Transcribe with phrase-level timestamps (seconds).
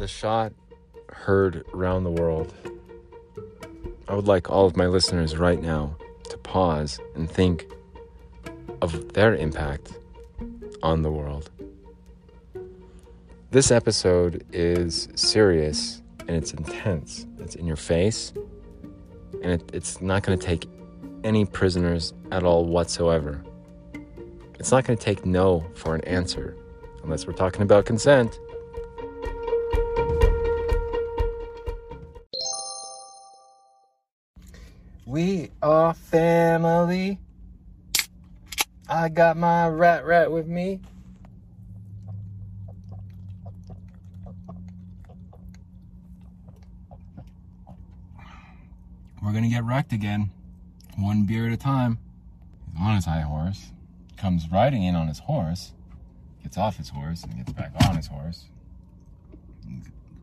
[0.00, 0.54] the shot
[1.10, 2.54] heard around the world.
[4.08, 5.94] I would like all of my listeners right now
[6.30, 7.66] to pause and think
[8.80, 9.92] of their impact
[10.82, 11.50] on the world.
[13.50, 17.26] This episode is serious and it's intense.
[17.38, 18.32] It's in your face,
[19.42, 20.66] and it, it's not going to take
[21.24, 23.44] any prisoners at all whatsoever.
[24.58, 26.56] It's not going to take no for an answer,
[27.04, 28.40] unless we're talking about consent.
[35.88, 37.18] Family.
[38.86, 40.80] I got my rat rat with me.
[49.22, 50.30] We're gonna get wrecked again.
[50.98, 51.98] One beer at a time.
[52.72, 53.72] He's on his high horse.
[54.18, 55.72] Comes riding in on his horse.
[56.42, 58.50] Gets off his horse and gets back on his horse.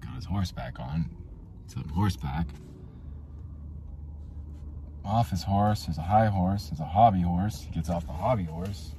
[0.01, 1.09] Got his horse back on.
[1.65, 2.45] It's on horseback
[5.07, 5.85] off his horse.
[5.85, 6.67] There's a high horse.
[6.67, 7.65] There's a hobby horse.
[7.67, 8.91] He gets off the hobby horse.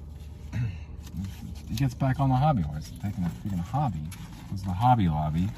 [1.69, 2.91] he gets back on the hobby horse.
[3.03, 4.00] Taking a freaking hobby.
[4.50, 5.48] Goes to the hobby lobby.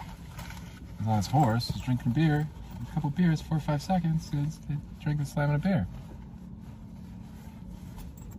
[0.99, 1.71] He's on his horse.
[1.71, 2.49] He's drinking beer.
[2.83, 4.31] A couple beers, four or five seconds.
[4.33, 4.59] He's
[5.01, 5.87] drinking, slamming a beer.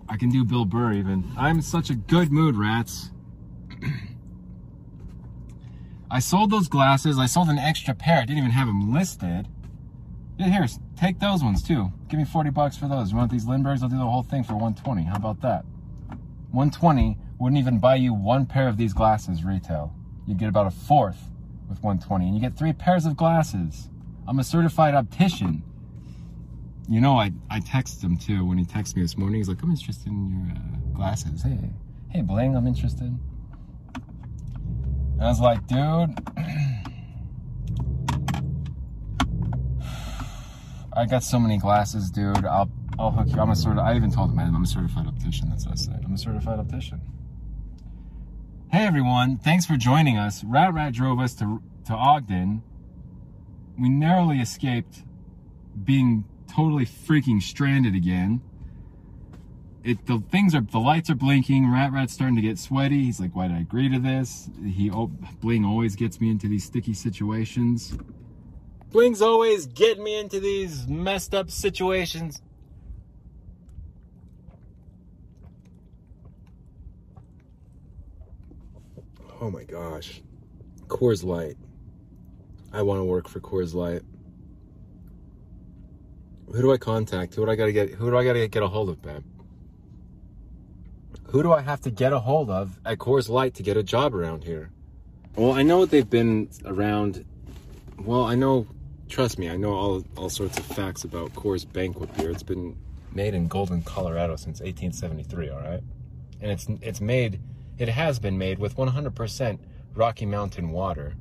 [0.09, 1.31] I can do Bill Burr even.
[1.37, 3.11] I'm in such a good mood, rats.
[6.11, 7.17] I sold those glasses.
[7.17, 8.17] I sold an extra pair.
[8.17, 9.47] I didn't even have them listed.
[10.41, 10.67] Yeah, here,
[10.99, 11.91] take those ones too.
[12.07, 13.11] Give me 40 bucks for those.
[13.11, 13.83] You want these Lindbergs?
[13.83, 15.03] I'll do the whole thing for 120.
[15.03, 15.63] How about that?
[16.49, 19.93] 120 wouldn't even buy you one pair of these glasses retail.
[20.25, 21.29] You'd get about a fourth
[21.69, 23.87] with 120, and you get three pairs of glasses.
[24.27, 25.61] I'm a certified optician.
[26.89, 29.37] You know, I, I texted him too when he texted me this morning.
[29.37, 31.43] He's like, I'm interested in your uh, glasses.
[31.43, 31.69] Hey,
[32.09, 33.15] hey, Bling, I'm interested.
[33.93, 36.19] And I was like, dude.
[41.01, 42.45] I got so many glasses, dude.
[42.45, 42.69] I'll
[42.99, 43.41] I'll hook you.
[43.41, 43.83] I'm a sort of.
[43.83, 45.49] I even told him I'm a certified optician.
[45.49, 46.03] That's what I said.
[46.05, 47.01] I'm a certified optician.
[48.71, 50.43] Hey everyone, thanks for joining us.
[50.43, 52.61] Rat Rat drove us to to Ogden.
[53.79, 55.01] We narrowly escaped
[55.83, 58.41] being totally freaking stranded again.
[59.83, 61.71] It the things are the lights are blinking.
[61.71, 63.05] Rat Rat's starting to get sweaty.
[63.05, 64.91] He's like, "Why did I agree to this?" He
[65.39, 67.97] Bling always gets me into these sticky situations.
[68.91, 72.41] Bling's always getting me into these messed up situations.
[79.39, 80.21] Oh my gosh.
[80.87, 81.55] Coors Light.
[82.73, 84.01] I want to work for Coors Light.
[86.47, 87.33] Who do I contact?
[87.35, 87.91] Who do I gotta get?
[87.91, 89.23] Who do I gotta get a hold of, babe?
[91.29, 93.83] Who do I have to get a hold of at Coors Light to get a
[93.83, 94.69] job around here?
[95.37, 97.23] Well, I know they've been around.
[97.97, 98.67] Well, I know
[99.11, 102.31] trust me, I know all, all sorts of facts about Coors Banquet beer.
[102.31, 102.77] It's been
[103.13, 105.83] made in Golden, Colorado since 1873, all right?
[106.39, 107.39] And it's it's made
[107.77, 109.59] it has been made with 100%
[109.93, 111.13] Rocky Mountain water.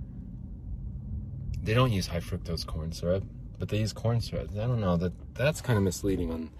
[1.63, 3.25] They don't use high fructose corn syrup,
[3.59, 4.51] but they use corn syrup.
[4.53, 6.51] I don't know that that's kind of misleading on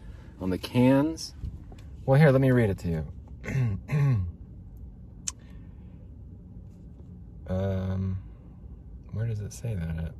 [0.41, 1.35] on the cans.
[2.05, 3.07] Well, here, let me read it to you.
[7.47, 8.19] um,
[9.13, 10.15] where does it say that at?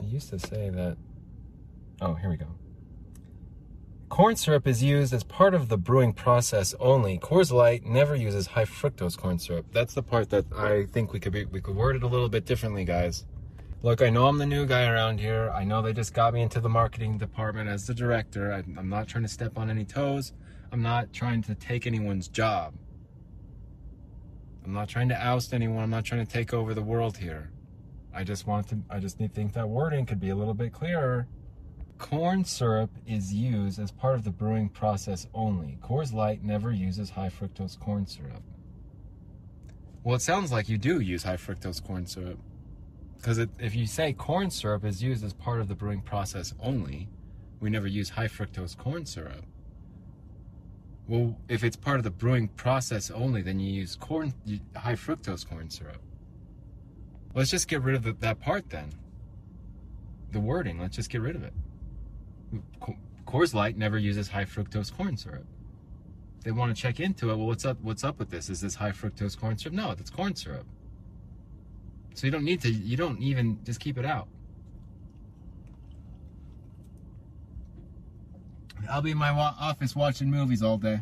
[0.00, 0.96] I used to say that.
[2.00, 2.46] Oh, here we go.
[4.08, 7.18] Corn syrup is used as part of the brewing process only.
[7.18, 9.66] Coors Light never uses high fructose corn syrup.
[9.72, 12.28] That's the part that I think we could be we could word it a little
[12.28, 13.26] bit differently, guys.
[13.82, 15.50] Look, I know I'm the new guy around here.
[15.54, 18.52] I know they just got me into the marketing department as the director.
[18.52, 20.32] I, I'm not trying to step on any toes.
[20.72, 22.74] I'm not trying to take anyone's job.
[24.64, 25.82] I'm not trying to oust anyone.
[25.84, 27.50] I'm not trying to take over the world here.
[28.18, 30.52] I just want to, I just need to think that wording could be a little
[30.52, 31.28] bit clearer.
[31.98, 35.78] Corn syrup is used as part of the brewing process only.
[35.84, 38.42] Coors Light never uses high fructose corn syrup.
[40.02, 42.40] Well, it sounds like you do use high fructose corn syrup.
[43.18, 47.08] Because if you say corn syrup is used as part of the brewing process only,
[47.60, 49.44] we never use high fructose corn syrup.
[51.06, 54.34] Well, if it's part of the brewing process only, then you use corn
[54.74, 56.02] high fructose corn syrup.
[57.34, 58.90] Let's just get rid of the, that part then.
[60.32, 61.52] The wording, let's just get rid of it.
[63.26, 65.46] Coors Light never uses high fructose corn syrup.
[66.44, 67.36] They want to check into it.
[67.36, 67.78] Well, what's up?
[67.82, 68.48] What's up with this?
[68.48, 69.74] Is this high fructose corn syrup?
[69.74, 70.66] No, it's corn syrup.
[72.14, 72.70] So you don't need to.
[72.70, 74.28] You don't even just keep it out.
[78.90, 81.00] I'll be in my office watching movies all day.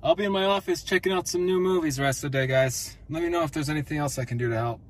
[0.00, 2.46] I'll be in my office checking out some new movies the rest of the day,
[2.46, 2.96] guys.
[3.10, 4.80] Let me know if there's anything else I can do to help.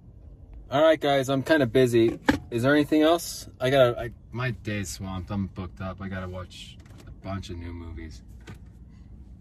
[0.70, 2.18] All right, guys, I'm kind of busy.
[2.50, 3.48] Is there anything else?
[3.58, 3.98] I gotta.
[3.98, 5.30] I, my day's swamped.
[5.30, 6.02] I'm booked up.
[6.02, 6.76] I gotta watch
[7.06, 8.22] a bunch of new movies.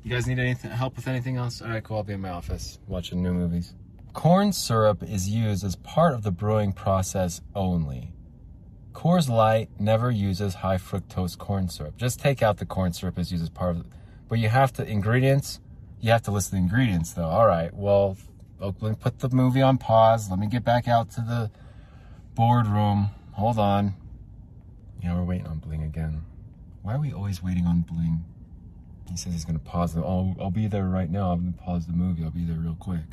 [0.03, 1.61] You guys need anything help with anything else?
[1.61, 1.97] All right, cool.
[1.97, 3.73] I'll be in my office watching new movies.
[4.13, 8.13] Corn syrup is used as part of the brewing process only.
[8.93, 11.97] Coors Light never uses high fructose corn syrup.
[11.97, 13.85] Just take out the corn syrup is used as part of.
[14.29, 15.59] But you have to ingredients.
[15.99, 17.25] You have to list the ingredients though.
[17.25, 17.73] All right.
[17.73, 18.17] Well,
[18.59, 20.29] Oakland put the movie on pause.
[20.29, 21.51] Let me get back out to the
[22.35, 23.09] boardroom.
[23.33, 23.95] Hold on.
[25.01, 26.23] You know, we're waiting on Bling again.
[26.81, 28.23] Why are we always waiting on Bling?
[29.09, 30.03] He says he's gonna pause the.
[30.03, 31.31] Oh, I'll be there right now.
[31.31, 32.23] I'm gonna pause the movie.
[32.23, 33.05] I'll be there real quick.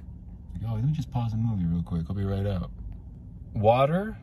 [0.52, 2.04] Like, oh, let me just pause the movie real quick.
[2.08, 2.70] I'll be right out.
[3.54, 4.16] Water,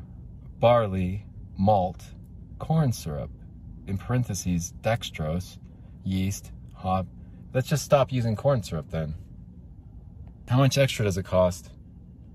[0.60, 1.26] barley,
[1.58, 2.04] malt,
[2.60, 3.30] corn syrup,
[3.88, 5.58] in parentheses, dextrose,
[6.04, 6.52] yeast,
[7.54, 9.16] Let's just stop using corn syrup then.
[10.48, 11.69] How much extra does it cost?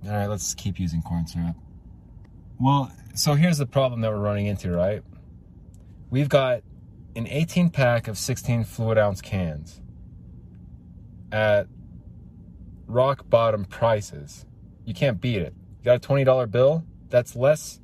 [0.05, 1.57] All right, let's keep using corn syrup.
[2.61, 5.03] Well, so here's the problem that we're running into, right?
[6.11, 6.63] We've got
[7.15, 9.81] an 18 pack of 16 fluid ounce cans
[11.33, 11.67] at
[12.87, 14.47] rock bottom prices.
[14.85, 15.55] You can't beat it.
[15.81, 16.85] You got a $20 bill?
[17.09, 17.81] That's less.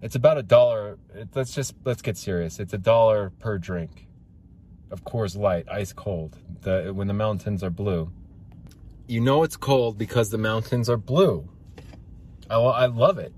[0.00, 0.98] It's about a dollar.
[1.34, 2.58] Let's just let's get serious.
[2.58, 4.08] It's a dollar per drink
[4.92, 6.36] of Coors Light, ice cold.
[6.60, 8.12] The when the mountains are blue.
[9.08, 11.48] You know it's cold because the mountains are blue.
[12.48, 13.32] I, I love it.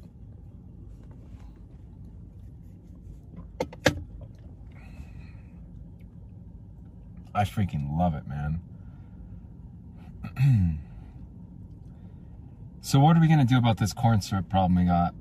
[7.34, 8.60] I freaking love it, man.
[12.80, 15.14] so what are we gonna do about this corn syrup problem we got?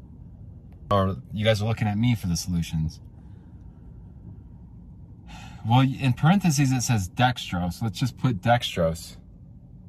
[0.92, 3.00] Or you guys are looking at me for the solutions.
[5.68, 7.82] Well, in parentheses it says dextrose.
[7.82, 9.18] Let's just put dextrose.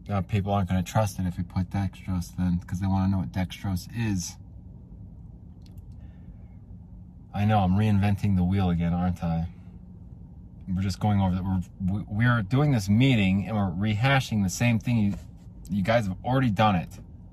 [0.08, 3.06] Uh, people aren't going to trust it if we put dextrose then, because they want
[3.06, 4.36] to know what dextrose is.
[7.34, 9.48] I know I'm reinventing the wheel again, aren't I?
[10.72, 11.44] we're just going over that.
[11.44, 14.98] We're we're doing this meeting and we're rehashing the same thing.
[14.98, 15.14] You
[15.70, 16.88] you guys have already done it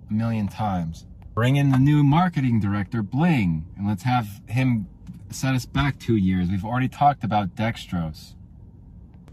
[0.09, 1.05] a million times.
[1.33, 4.87] Bring in the new marketing director, Bling, and let's have him
[5.35, 6.49] set us back two years.
[6.49, 8.35] We've already talked about dextrose.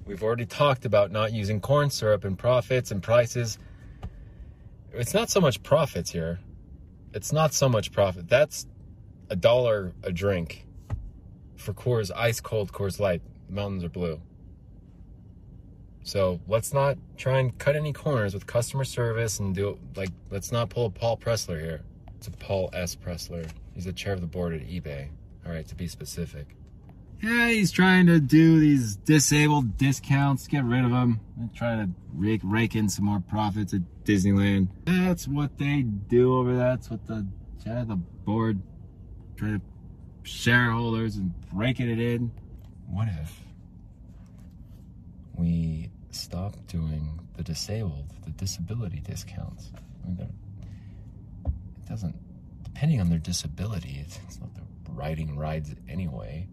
[0.07, 3.59] We've already talked about not using corn syrup and profits and prices.
[4.93, 6.41] It's not so much profits here.
[7.13, 8.29] It's not so much profit.
[8.29, 8.67] That's
[9.31, 10.67] a dollar a drink
[11.57, 14.21] for Coors ice cold Coors Light mountains are blue.
[16.03, 20.51] So let's not try and cut any corners with customer service and do like let's
[20.53, 21.83] not pull a Paul Pressler here.
[22.17, 22.97] It's a Paul S.
[22.97, 23.49] Pressler.
[23.75, 25.09] He's the chair of the board at eBay.
[25.49, 26.55] All right, to be specific.
[27.23, 31.93] Yeah, he's trying to do these disabled discounts, get rid of them, and trying to
[32.13, 34.69] rake, rake in some more profits at Disneyland.
[34.85, 36.77] That's what they do over there.
[36.77, 37.27] That's what the
[37.67, 38.63] of the board
[39.37, 39.61] try to
[40.23, 42.31] shareholders and breaking it in
[42.87, 43.41] what if
[45.35, 49.71] we stop doing the disabled, the disability discounts?
[50.05, 50.19] I mean,
[51.45, 52.17] it doesn't,
[52.65, 54.63] depending on their disability, it's, it's not the
[54.95, 56.49] riding rides anyway.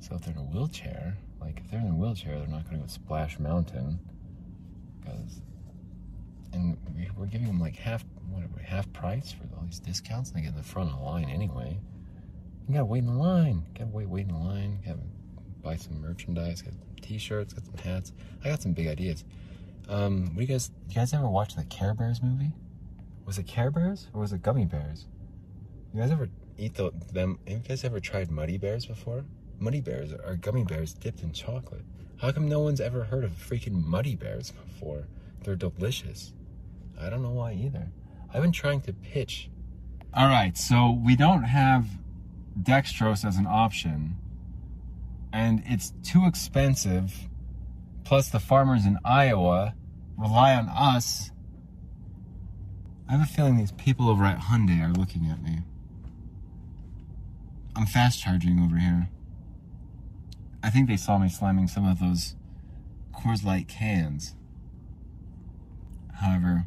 [0.00, 2.76] So if they're in a wheelchair, like if they're in a wheelchair, they're not going
[2.76, 3.98] to go Splash Mountain
[5.00, 5.40] because,
[6.52, 6.76] and
[7.16, 10.30] we're giving them like half, whatever, half price for all these discounts.
[10.30, 11.78] And they get in the front of the line anyway.
[12.68, 13.64] You gotta wait in the line.
[13.68, 14.80] You gotta wait, wait in the line.
[14.82, 15.06] You gotta
[15.62, 18.12] buy some merchandise, got t-shirts, got some hats.
[18.44, 19.24] I got some big ideas.
[19.88, 22.50] Um, what do you guys, you guys ever watch the Care Bears movie?
[23.24, 25.06] Was it Care Bears or was it Gummy Bears?
[25.94, 26.28] You guys ever
[26.58, 27.38] eat the, them?
[27.46, 29.24] Have you guys ever tried Muddy Bears before?
[29.58, 31.84] Muddy Bears are gummy bears dipped in chocolate.
[32.18, 35.06] How come no one's ever heard of freaking Muddy Bears before?
[35.42, 36.32] They're delicious.
[37.00, 37.88] I don't know why either.
[38.32, 39.50] I've been trying to pitch.
[40.14, 41.86] All right, so we don't have
[42.62, 44.16] dextrose as an option
[45.36, 47.28] and it's too expensive.
[48.04, 49.74] Plus, the farmers in Iowa
[50.16, 51.30] rely on us.
[53.06, 55.58] I have a feeling these people over at Hyundai are looking at me.
[57.76, 59.10] I'm fast charging over here.
[60.62, 62.34] I think they saw me slamming some of those
[63.14, 64.34] Coors Light cans.
[66.14, 66.66] However,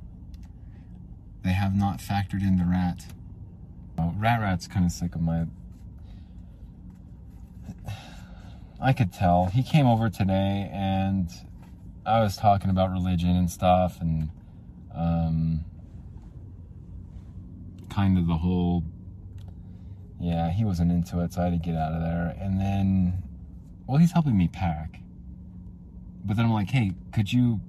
[1.44, 3.08] they have not factored in the rat.
[3.98, 5.46] Oh, rat Rat's kind of sick of my
[8.82, 9.48] I could tell.
[9.48, 11.30] He came over today and
[12.06, 14.30] I was talking about religion and stuff and
[14.96, 15.66] um,
[17.90, 18.84] kind of the whole,
[20.20, 22.36] yeah, he wasn't into it, so I had to get out of there.
[22.40, 23.24] And then,
[23.88, 25.00] well, he's helping me pack.
[26.26, 27.62] But then I'm like, hey, could you,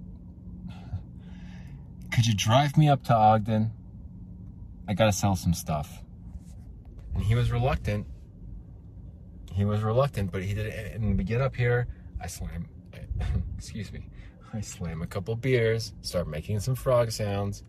[2.12, 3.71] could you drive me up to Ogden?
[4.88, 6.02] I gotta sell some stuff.
[7.14, 8.07] And he was reluctant.
[9.52, 10.95] He was reluctant, but he did it.
[10.97, 11.87] And we get up here,
[12.21, 12.66] I slam,
[13.57, 14.09] excuse me,
[14.52, 17.62] I slam a couple beers, start making some frog sounds.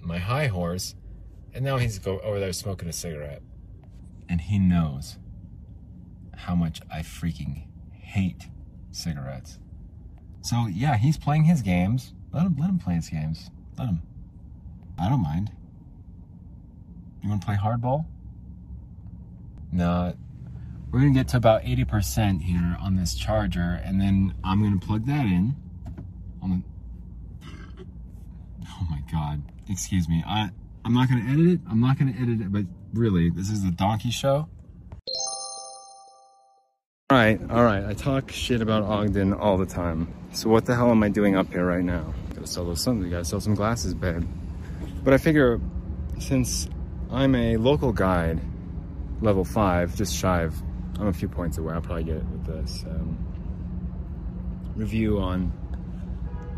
[0.00, 0.94] My high horse,
[1.54, 3.42] and now he's go over there smoking a cigarette.
[4.28, 5.18] And he knows
[6.36, 8.48] how much I freaking hate
[8.92, 9.58] cigarettes.
[10.42, 12.14] So yeah, he's playing his games.
[12.32, 13.50] Let him let him play his games.
[13.78, 14.02] Let him.
[14.98, 15.50] I don't mind.
[17.22, 18.06] You want to play hardball?
[19.72, 20.14] No.
[20.90, 25.06] We're gonna get to about 80% here on this charger, and then I'm gonna plug
[25.06, 25.54] that in.
[26.42, 27.46] On the.
[28.72, 29.42] Oh my god.
[29.68, 30.24] Excuse me.
[30.26, 30.50] I
[30.90, 31.60] I'm not gonna edit it.
[31.70, 34.48] I'm not gonna edit it, but really, this is the donkey show.
[37.08, 37.84] All right, all right.
[37.84, 40.12] I talk shit about Ogden all the time.
[40.32, 42.12] So what the hell am I doing up here right now?
[42.34, 43.04] Gotta sell those some.
[43.04, 44.26] You gotta sell some glasses, babe.
[45.04, 45.60] But I figure,
[46.18, 46.68] since
[47.12, 48.40] I'm a local guide,
[49.20, 50.60] level five, just shy of,
[50.98, 51.72] I'm a few points away.
[51.72, 53.16] I'll probably get it with this um,
[54.74, 55.52] review on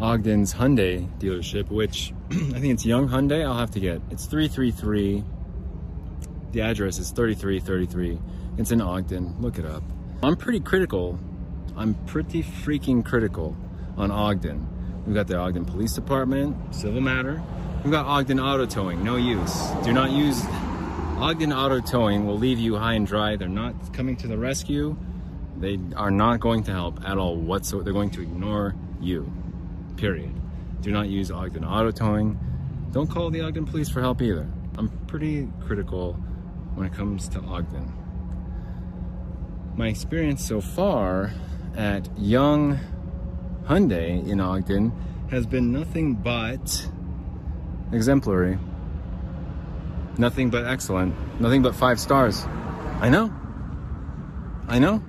[0.03, 3.45] Ogden's Hyundai dealership, which I think it's Young Hyundai.
[3.45, 4.03] I'll have to get.
[4.11, 5.23] It's 333.
[6.51, 8.19] The address is 3333.
[8.59, 9.37] It's in Ogden.
[9.41, 9.85] Look it up.
[10.25, 11.21] I'm pretty critical.
[11.77, 13.57] I'm pretty freaking critical
[13.97, 14.69] on Ogden.
[15.07, 17.41] We've got the Ogden Police Department, civil matter.
[17.85, 19.71] We've got Ogden Auto Towing, no use.
[19.85, 20.45] Do not use
[21.19, 23.37] Ogden Auto Towing will leave you high and dry.
[23.37, 24.97] They're not coming to the rescue.
[25.59, 27.85] They are not going to help at all whatsoever.
[27.85, 29.33] They're going to ignore you,
[29.97, 30.33] period.
[30.81, 32.39] Do not use Ogden Auto Towing.
[32.93, 34.49] Don't call the Ogden Police for help either.
[34.77, 36.15] I'm pretty critical
[36.75, 37.93] when it comes to Ogden.
[39.77, 41.33] My experience so far
[41.77, 42.79] at Young
[43.65, 44.93] Hyundai in Ogden
[45.31, 46.89] has been nothing but
[47.93, 48.59] exemplary.
[50.19, 51.15] Nothing but excellent.
[51.41, 52.45] Nothing but five stars.
[53.01, 53.33] I know.
[54.69, 55.03] I know.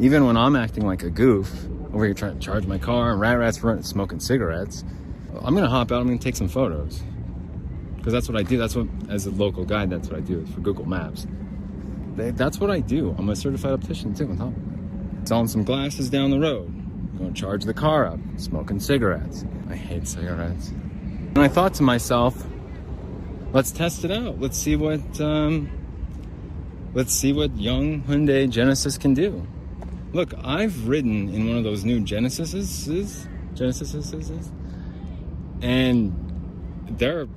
[0.00, 1.52] Even when I'm acting like a goof,
[1.92, 4.84] over here trying to charge my car, and rat rats running smoking cigarettes,
[5.40, 7.02] I'm gonna hop out, I'm gonna take some photos.
[7.96, 8.56] Because that's what I do.
[8.56, 11.26] That's what, as a local guide, that's what I do for Google Maps.
[12.16, 13.14] That's what I do.
[13.18, 14.52] I'm a certified optician too, on top.
[15.28, 16.74] Selling some glasses down the road.
[17.18, 18.18] To charge the car up.
[18.36, 19.44] Smoking cigarettes.
[19.68, 20.68] I hate cigarettes.
[20.68, 22.46] And I thought to myself,
[23.52, 24.40] let's test it out.
[24.40, 25.68] Let's see what um,
[26.94, 29.46] let's see what young Hyundai Genesis can do.
[30.12, 34.50] Look, I've ridden in one of those new Genesises, Genesises,
[35.60, 36.14] and
[36.90, 37.28] they're.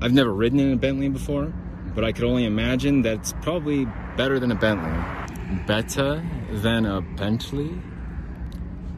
[0.00, 1.52] I've never ridden in a Bentley before,
[1.94, 3.86] but I could only imagine that's probably
[4.16, 5.64] better than a Bentley.
[5.66, 7.70] Better than a Bentley?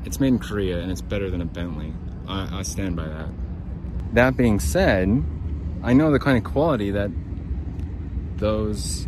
[0.04, 1.92] It's made in Korea and it's better than a Bentley.
[2.28, 3.28] I, I stand by that.
[4.12, 5.24] That being said,
[5.82, 7.10] I know the kind of quality that
[8.36, 9.06] those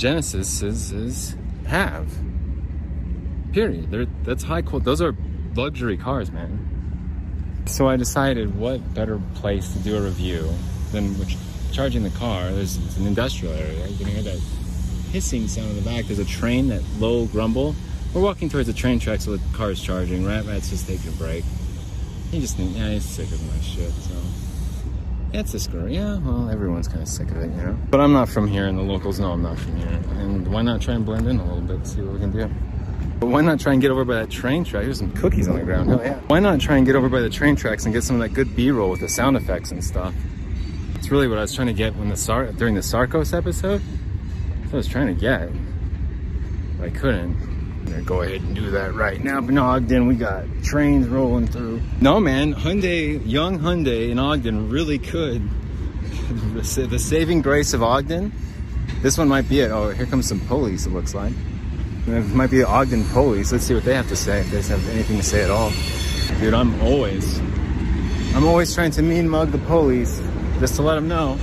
[0.00, 2.10] Genesises have.
[3.52, 3.90] Period.
[3.90, 4.86] They're, that's high quality.
[4.86, 5.14] Those are
[5.54, 7.64] luxury cars, man.
[7.66, 10.50] So I decided what better place to do a review
[10.92, 11.36] than which,
[11.70, 12.50] charging the car.
[12.50, 13.86] There's an industrial area.
[13.88, 14.40] You can hear that
[15.12, 16.06] hissing sound in the back.
[16.06, 17.74] There's a train, that low grumble.
[18.14, 20.24] We're walking towards the train track, so the car is charging.
[20.24, 21.44] Rat Rat's just taking a break.
[22.30, 24.14] He just think, yeah, he's sick of my shit, so.
[25.32, 25.88] It's this girl.
[25.88, 27.78] Yeah, well, everyone's kind of sick of it, you know?
[27.90, 30.00] But I'm not from here, and the locals know I'm not from here.
[30.18, 32.50] And why not try and blend in a little bit, see what we can do?
[33.20, 34.84] But why not try and get over by that train track?
[34.84, 35.88] There's some cookies on the ground.
[35.88, 36.18] Hell yeah.
[36.26, 38.34] Why not try and get over by the train tracks and get some of that
[38.34, 40.14] good B-roll with the sound effects and stuff?
[40.96, 43.82] It's really what I was trying to get when the Sar during the Sarcos episode.
[43.82, 45.50] That's what I was trying to get.
[46.78, 47.49] But I couldn't.
[47.90, 49.40] Gonna go ahead and do that right now.
[49.40, 51.82] But in Ogden, we got trains rolling through.
[52.00, 55.42] No, man, Hyundai, young Hyundai in Ogden really could.
[56.54, 58.32] the saving grace of Ogden.
[59.02, 59.72] This one might be it.
[59.72, 61.32] Oh, here comes some police, it looks like.
[62.06, 63.50] It might be the Ogden police.
[63.50, 65.72] Let's see what they have to say, if they have anything to say at all.
[66.38, 67.40] Dude, I'm always,
[68.36, 70.22] I'm always trying to mean mug the police
[70.60, 71.38] just to let them know.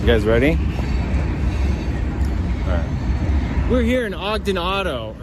[0.00, 0.52] You guys ready?
[2.66, 3.68] All right.
[3.68, 5.16] We're here in Ogden Auto.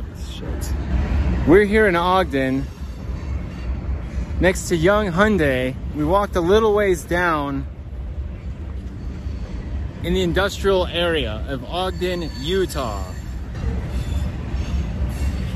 [1.47, 2.65] We're here in Ogden
[4.39, 5.75] next to Young Hyundai.
[5.95, 7.65] We walked a little ways down
[10.03, 13.03] in the industrial area of Ogden, Utah.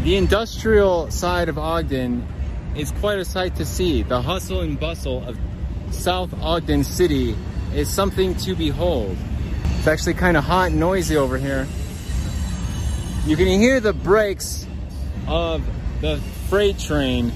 [0.04, 2.28] The industrial side of Ogden
[2.76, 4.02] is quite a sight to see.
[4.02, 5.38] The hustle and bustle of
[5.92, 7.36] South Ogden City
[7.74, 9.18] is something to behold.
[9.78, 11.68] It's actually kind of hot and noisy over here.
[13.26, 14.66] You can hear the brakes
[15.32, 15.64] of
[16.02, 16.18] the
[16.50, 17.32] freight train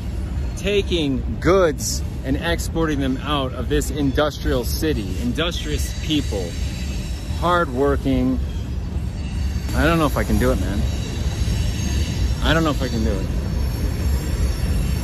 [0.57, 5.07] taking goods and exporting them out of this industrial city.
[5.21, 6.45] Industrious people,
[7.39, 8.37] hardworking.
[9.75, 10.81] I don't know if I can do it, man.
[12.43, 13.27] I don't know if I can do it.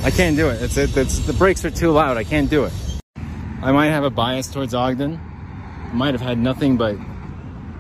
[0.04, 0.62] I can't do it.
[0.62, 2.18] It's, it, it's the brakes are too loud.
[2.18, 2.74] I can't do it.
[3.62, 5.18] I might have a bias towards Ogden.
[5.18, 6.98] I might have had nothing but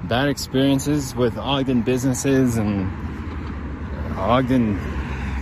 [0.08, 2.90] bad experiences with Ogden businesses and
[4.18, 4.80] Ogden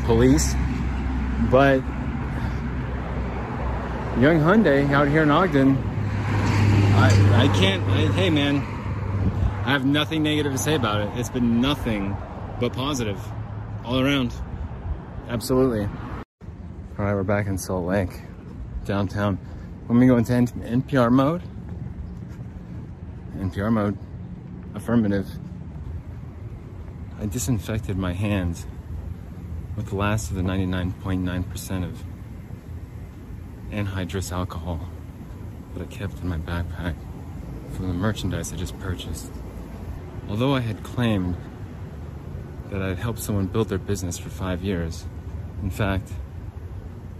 [0.09, 0.55] police,
[1.51, 1.83] but
[4.19, 5.77] young Hyundai out here in Ogden,
[6.97, 11.19] I, I can't, I, hey man, I have nothing negative to say about it.
[11.19, 12.17] It's been nothing
[12.59, 13.19] but positive
[13.85, 14.33] all around.
[15.27, 15.83] Absolutely.
[15.83, 18.23] All right, we're back in Salt Lake,
[18.85, 19.35] downtown.
[19.85, 21.43] When we go into NPR mode,
[23.37, 23.95] NPR mode,
[24.73, 25.27] affirmative.
[27.19, 28.65] I disinfected my hands
[29.79, 32.03] with the last of the 99.9% of
[33.71, 34.81] anhydrous alcohol
[35.74, 36.95] that I kept in my backpack
[37.71, 39.31] from the merchandise I just purchased.
[40.27, 41.38] Although I had claimed
[42.69, 45.05] that I'd helped someone build their business for five years,
[45.63, 46.12] in fact,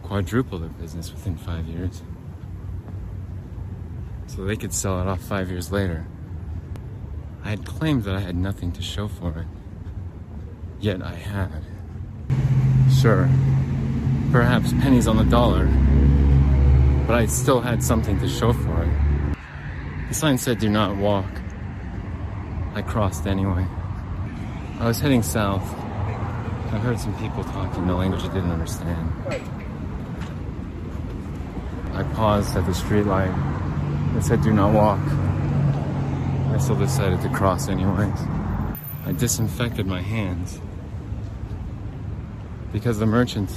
[0.04, 2.04] quadruple their business within five years,
[4.28, 6.06] so they could sell it off five years later.
[7.42, 9.48] I had claimed that I had nothing to show for it,
[10.82, 11.69] yet I had.
[13.02, 13.30] Sure,
[14.32, 15.68] perhaps pennies on the dollar,
[17.08, 19.38] but I still had something to show for it.
[20.10, 21.30] The sign said, do not walk.
[22.76, 23.66] I crossed anyway.
[24.80, 25.64] I was heading south.
[25.64, 29.14] I heard some people talking in the language I didn't understand.
[31.94, 33.34] I paused at the street light.
[34.18, 35.00] It said, do not walk.
[36.54, 38.20] I still decided to cross anyways.
[39.06, 40.60] I disinfected my hands
[42.72, 43.50] because the merchant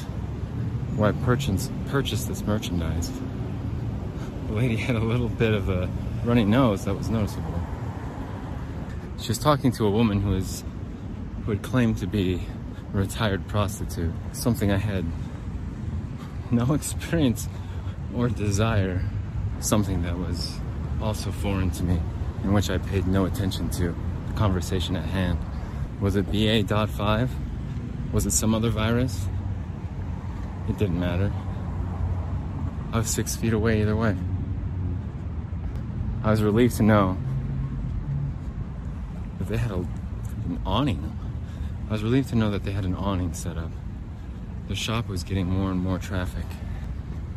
[0.97, 3.11] where I purchased, purchased this merchandise,
[4.49, 5.89] the lady had a little bit of a
[6.25, 7.61] runny nose that was noticeable.
[9.19, 10.65] She was talking to a woman who was
[11.45, 12.43] who had claimed to be
[12.95, 15.05] a retired prostitute, something I had
[16.51, 17.49] no experience
[18.15, 19.03] or desire,
[19.61, 20.59] something that was
[21.01, 22.01] also foreign to me,
[22.45, 23.95] in which I paid no attention to
[24.29, 25.39] the conversation at hand.
[26.01, 27.29] Was it BA.5?
[28.13, 29.27] Was it some other virus?
[30.69, 31.33] It didn't matter.
[32.93, 34.15] I was six feet away either way.
[36.23, 37.17] I was relieved to know
[39.39, 41.19] that they had a, an awning.
[41.89, 43.71] I was relieved to know that they had an awning set up.
[44.69, 46.45] The shop was getting more and more traffic.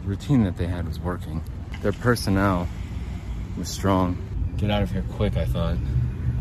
[0.03, 1.41] The routine that they had was working.
[1.81, 2.67] Their personnel
[3.57, 4.17] was strong.
[4.57, 5.77] Get out of here quick, I thought.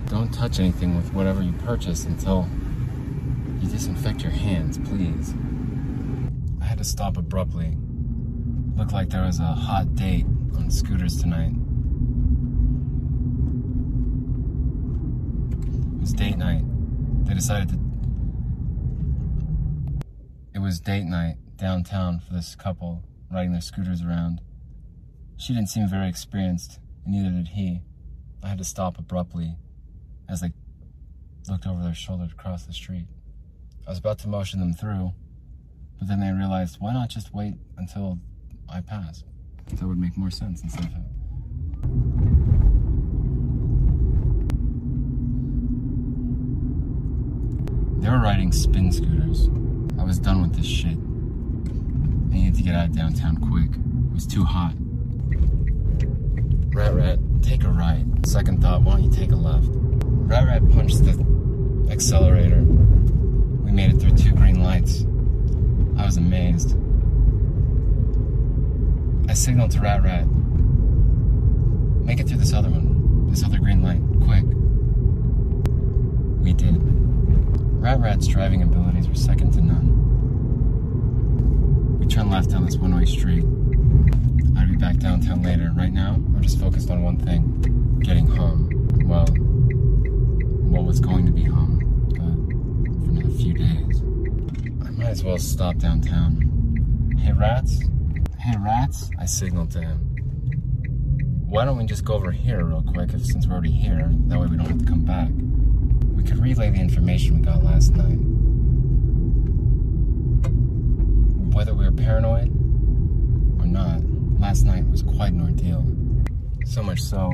[0.07, 2.49] Don't touch anything with whatever you purchase until
[3.65, 5.35] you disinfect your hands, please.
[6.61, 7.77] I had to stop abruptly.
[8.77, 11.53] Looked like there was a hot date on scooters tonight.
[15.95, 16.65] It was date night.
[17.25, 17.79] They decided to.
[20.55, 24.43] It was date night downtown for this couple riding their scooters around.
[25.37, 27.81] She didn't seem very experienced, and neither did he.
[28.43, 29.57] I had to stop abruptly
[30.29, 30.53] as they
[31.49, 33.07] looked over their shoulder to cross the street.
[33.87, 35.13] I was about to motion them through,
[35.99, 38.19] but then they realized why not just wait until
[38.67, 39.25] I pass?
[39.75, 41.05] That would make more sense instead of.
[48.01, 49.49] They were riding spin scooters.
[49.99, 50.97] I was done with this shit.
[50.97, 53.71] I needed to get out of downtown quick.
[53.71, 54.73] It was too hot.
[56.75, 58.05] Rat Rat, take a right.
[58.25, 59.69] Second thought, why don't you take a left?
[59.71, 62.65] Rat Rat punched the accelerator
[63.75, 65.05] made it through two green lights.
[65.99, 66.77] I was amazed.
[69.29, 70.29] I signaled to Rat Rat,
[72.05, 74.45] make it through this other one, this other green light, quick.
[76.41, 76.77] We did.
[77.83, 79.89] Rat Rat's driving abilities were second to none.
[81.99, 83.45] We turned left down this one-way street.
[84.57, 85.73] I'd be back downtown later.
[85.77, 88.69] Right now, we're just focused on one thing, getting home.
[89.05, 89.27] Well,
[90.71, 91.74] what was going to be home
[93.45, 94.01] few days.
[94.87, 97.15] I might as well stop downtown.
[97.19, 97.79] Hey, rats?
[98.39, 99.11] Hey, rats?
[99.19, 99.99] I signaled to him.
[101.47, 104.11] Why don't we just go over here real quick, if, since we're already here?
[104.29, 105.29] That way we don't have to come back.
[106.17, 108.17] We could relay the information we got last night.
[111.55, 112.49] Whether we were paranoid
[113.61, 114.01] or not,
[114.41, 115.85] last night was quite an ordeal.
[116.65, 117.31] So much so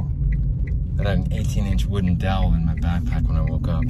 [0.97, 3.85] that I had an 18 inch wooden dowel in my backpack when I woke up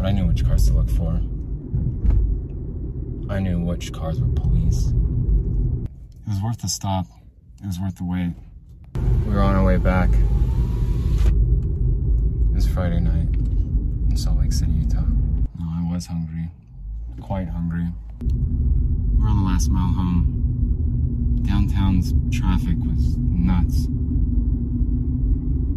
[0.00, 1.20] but I knew which cars to look for.
[3.30, 4.88] I knew which cars were police.
[4.88, 7.06] It was worth the stop
[7.62, 8.32] It was worth the wait.
[9.24, 10.10] We were on our way back.
[11.26, 11.32] It
[12.52, 13.28] was Friday night
[14.10, 15.04] in Salt Lake City, Utah.
[15.60, 16.50] No, I was hungry.
[17.20, 17.86] Quite hungry.
[19.16, 21.38] We're on the last mile home.
[21.46, 23.84] Downtown's traffic was nuts.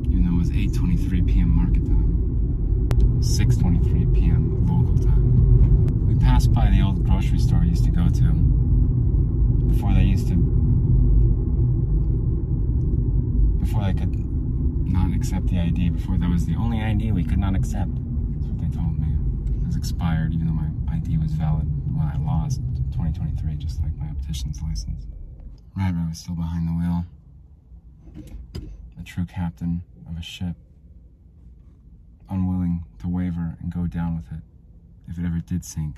[0.09, 1.49] Even though it was 8.23 p.m.
[1.49, 2.89] market time.
[3.19, 4.65] 6.23 p.m.
[4.65, 5.52] local time.
[6.23, 8.31] We passed by the old grocery store I used to go to.
[9.67, 10.35] Before they used to
[13.59, 14.15] before they could
[14.87, 17.91] not accept the ID, before that was the only ID we could not accept.
[18.31, 19.17] That's what they told me.
[19.63, 22.61] It was expired, even though my ID was valid when I lost
[22.93, 25.05] 2023, just like my optician's license.
[25.75, 27.05] Rat was still behind the wheel.
[28.97, 30.55] A true captain of a ship.
[32.29, 34.43] Unwilling to waver and go down with it.
[35.09, 35.97] If it ever did sink,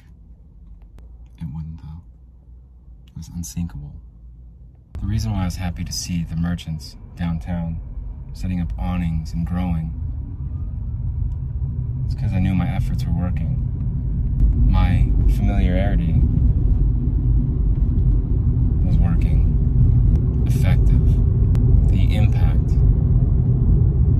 [1.39, 2.01] it wouldn't, though.
[3.07, 3.93] It was unsinkable.
[4.99, 7.79] The reason why I was happy to see the merchants downtown
[8.33, 9.93] setting up awnings and growing
[12.07, 13.61] is because I knew my efforts were working.
[14.69, 16.13] My familiarity
[18.85, 20.43] was working.
[20.47, 21.89] Effective.
[21.89, 22.71] The impact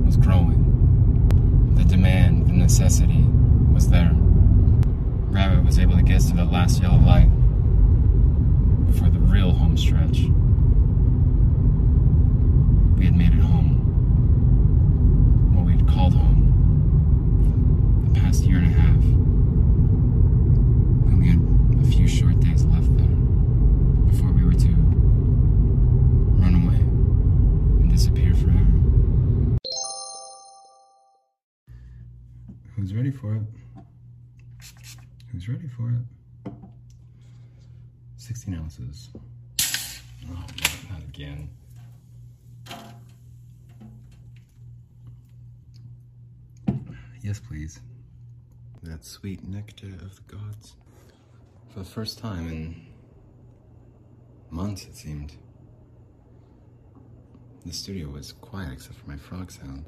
[0.04, 1.74] was growing.
[1.74, 3.24] The demand, the necessity
[3.72, 4.12] was there.
[5.36, 7.28] Rabbit was able to get to the last yellow light
[8.86, 10.20] before the real home stretch
[12.96, 13.76] we had made it home.
[15.54, 16.40] What we had called home.
[18.14, 19.02] The past year and a half.
[21.04, 21.38] And we had
[21.84, 23.06] a few short days left there
[24.06, 24.68] before we were to
[26.40, 26.80] run away
[27.82, 28.64] and disappear forever.
[32.74, 33.55] Who's ready for it?
[35.36, 36.52] Who's ready for it?
[38.16, 39.10] 16 ounces.
[39.14, 40.50] Oh, not,
[40.90, 41.50] not again.
[47.20, 47.80] Yes, please.
[48.82, 50.74] That sweet nectar of the gods.
[51.68, 52.86] For the first time in
[54.48, 55.36] months, it seemed,
[57.66, 59.84] the studio was quiet except for my frog sound.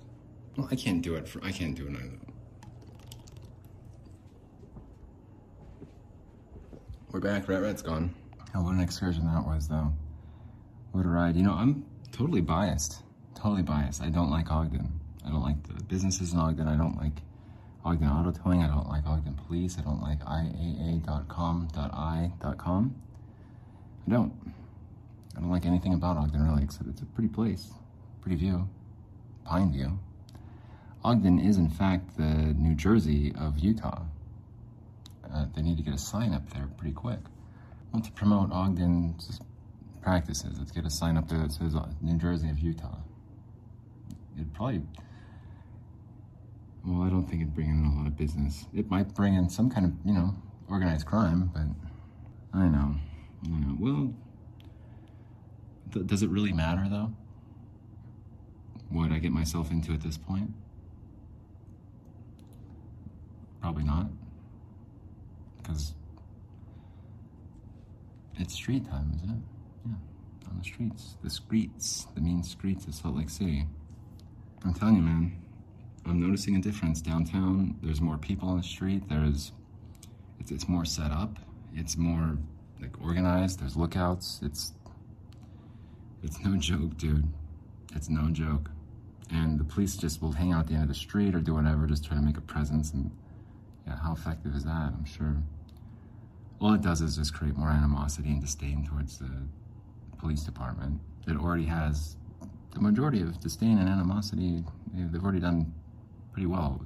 [0.59, 2.19] Well, I can't do it for I can't do it either.
[7.18, 7.48] We're back.
[7.48, 8.14] Rat Rat's gone.
[8.54, 9.92] Oh, what an excursion that was, though.
[10.92, 11.35] What a ride.
[11.35, 13.02] You know, I'm totally biased.
[13.35, 14.00] Totally biased.
[14.00, 14.88] I don't like Ogden.
[15.26, 16.68] I don't like the businesses in Ogden.
[16.68, 17.14] I don't like
[17.85, 18.62] Ogden Auto Towing.
[18.62, 19.78] I don't like Ogden Police.
[19.81, 21.02] I don't like IAA.com.i.com.
[24.07, 24.33] I don't.
[25.37, 27.72] I don't like anything about Ogden really, except it's a pretty place,
[28.20, 28.68] pretty view,
[29.44, 29.98] Pine View.
[31.02, 34.02] Ogden is in fact the New Jersey of Utah.
[35.33, 37.21] Uh, they need to get a sign up there pretty quick.
[37.21, 39.41] I want to promote Ogden's
[40.03, 40.59] practices.
[40.59, 42.99] Let's get a sign up there that says uh, New Jersey of Utah.
[44.37, 44.83] It'd probably
[46.88, 48.67] well, I don't think it'd bring in a lot of business.
[48.75, 50.35] It might bring in some kind of, you know,
[50.71, 52.95] organized crime, but I know.
[53.45, 53.77] I know.
[53.79, 54.14] Well,
[55.93, 57.12] th does it really matter, though?
[58.91, 60.51] What I get myself into at this point?
[63.61, 64.07] Probably not.
[65.68, 65.94] Because
[68.38, 69.42] it's street time, isn't it?
[69.87, 71.16] Yeah, on the streets.
[71.22, 73.66] The streets, the mean streets of Salt Lake City.
[74.64, 75.42] I'm telling you, man,
[76.07, 77.76] I'm noticing a difference downtown.
[77.83, 79.09] There's more people on the street.
[79.09, 79.52] There's,
[80.40, 81.38] it's, it's more set up.
[81.74, 82.38] It's more
[82.81, 83.61] like organized.
[83.61, 84.40] There's lookouts.
[84.42, 84.72] It's,
[86.22, 87.28] it's no joke, dude.
[87.94, 88.70] It's no joke.
[89.31, 91.54] And the police just will hang out at the end of the street or do
[91.54, 92.92] whatever, just try to make a presence.
[92.92, 93.11] And
[93.87, 94.70] yeah, how effective is that?
[94.96, 95.37] I'm sure.
[96.61, 99.31] All it does is just create more animosity and disdain towards the
[100.18, 101.01] police department.
[101.27, 102.16] It already has
[102.73, 104.64] the majority of disdain and animosity.
[104.92, 105.73] They've already done
[106.33, 106.85] pretty well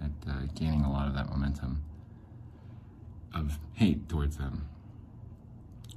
[0.00, 1.82] at uh, gaining a lot of that momentum
[3.34, 4.68] of hate towards them.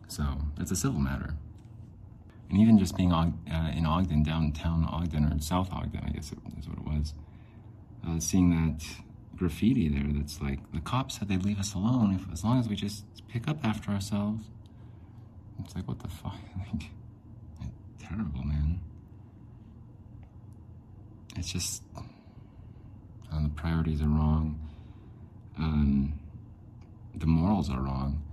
[0.08, 0.23] So
[0.60, 1.36] it's a civil matter.
[2.49, 3.32] And even just being uh,
[3.75, 7.13] in Ogden, downtown Ogden, or South Ogden, I guess is what it was,
[8.08, 8.84] uh, seeing that
[9.38, 12.67] graffiti there that's like, the cops said they'd leave us alone if, as long as
[12.67, 14.45] we just pick up after ourselves.
[15.63, 16.36] It's like, what the fuck?
[17.60, 18.80] like, terrible, man.
[21.36, 21.84] It's just,
[23.32, 24.60] um, the priorities are wrong.
[25.58, 26.19] Um,
[27.15, 28.23] the morals are wrong.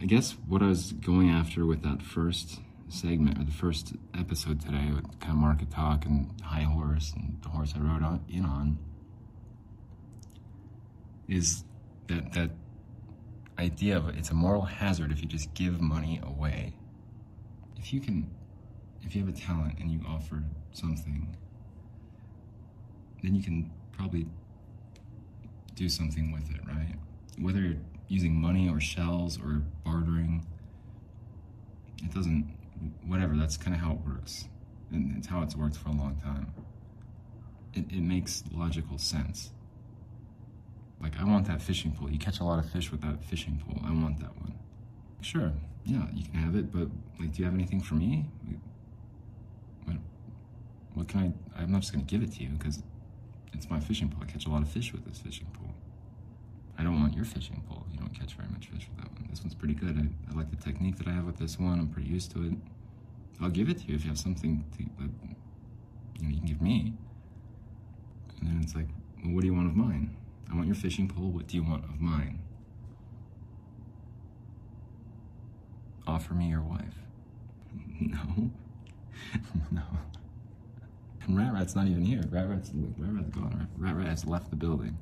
[0.00, 2.60] I guess what I was going after with that first
[2.94, 7.38] segment or the first episode today with kind of market talk and high horse and
[7.42, 8.78] the horse I rode on, in on
[11.28, 11.64] is
[12.08, 12.50] that that
[13.58, 16.74] idea of it's a moral hazard if you just give money away.
[17.84, 18.30] if you can,
[19.02, 21.36] if you have a talent and you offer something,
[23.22, 24.26] then you can probably
[25.74, 26.94] do something with it, right?
[27.38, 27.76] Whether you're
[28.08, 30.46] using money or shells or bartering,
[32.02, 32.53] it doesn't,
[33.06, 34.44] whatever, that's kind of how it works.
[34.90, 36.52] And it's how it's worked for a long time.
[37.72, 39.50] It, it makes logical sense.
[41.00, 42.10] Like, I want that fishing pole.
[42.10, 43.80] You catch a lot of fish with that fishing pole.
[43.84, 44.54] I want that one.
[45.20, 45.52] Sure,
[45.84, 48.26] yeah, you can have it, but, like, do you have anything for me?
[49.84, 49.96] What,
[50.94, 52.82] what can I, I'm not just gonna give it to you, because
[53.52, 54.22] it's my fishing pole.
[54.22, 55.74] I catch a lot of fish with this fishing pole.
[56.78, 57.83] I don't want your fishing pole.
[58.14, 59.26] Don't catch very much fish with that one.
[59.30, 59.98] This one's pretty good.
[59.98, 61.78] I, I like the technique that I have with this one.
[61.78, 62.52] I'm pretty used to it.
[63.40, 65.10] I'll give it to you if you have something to, that
[66.20, 66.94] you, know, you can give me.
[68.40, 68.86] And then it's like,
[69.24, 70.16] well, what do you want of mine?
[70.50, 71.30] I want your fishing pole.
[71.30, 72.40] What do you want of mine?
[76.06, 76.94] Offer me your wife.
[78.00, 78.50] No.
[79.70, 79.82] no.
[81.22, 82.22] And Rat Rat's not even here.
[82.28, 83.68] Rat Rat's, Rat Rat's gone.
[83.78, 84.98] Rat Rat has left the building.